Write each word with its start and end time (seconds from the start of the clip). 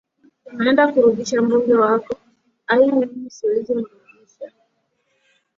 unaenda 0.45 0.87
kurudisha 0.91 1.41
mbunge 1.41 1.73
wako 1.75 2.15
ai 2.67 2.91
mimi 2.91 3.29
siwezi 3.29 3.73
mrudisha 3.75 4.51